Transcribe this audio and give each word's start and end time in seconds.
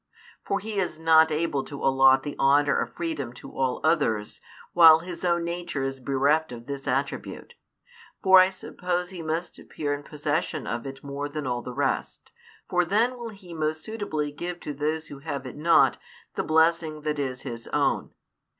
For 0.43 0.57
He 0.59 0.79
is 0.79 0.97
not 0.97 1.31
able 1.31 1.63
to 1.63 1.77
allot 1.83 2.23
the 2.23 2.35
honour 2.39 2.75
of 2.75 2.91
freedom 2.95 3.33
to 3.33 3.51
all 3.51 3.79
others, 3.83 4.41
while 4.73 5.01
His 5.01 5.23
own 5.23 5.43
Nature 5.43 5.83
is 5.83 5.99
bereft 5.99 6.51
of 6.51 6.65
this 6.65 6.87
attribute. 6.87 7.53
For 8.23 8.39
I 8.39 8.49
suppose 8.49 9.11
He 9.11 9.21
must 9.21 9.59
appear 9.59 9.93
in 9.93 10.01
possession 10.01 10.65
of 10.65 10.87
it 10.87 11.03
more 11.03 11.29
than 11.29 11.45
all 11.45 11.61
the 11.61 11.71
rest, 11.71 12.31
for 12.67 12.83
then 12.83 13.15
will 13.15 13.29
He 13.29 13.53
most 13.53 13.83
suitably 13.83 14.31
give 14.31 14.59
to 14.61 14.73
those 14.73 15.09
who 15.09 15.19
have 15.19 15.45
it 15.45 15.55
not 15.55 15.99
the 16.33 16.41
blessing 16.41 17.01
that 17.01 17.19
is 17.19 17.43
His 17.43 17.67
own. 17.67 18.09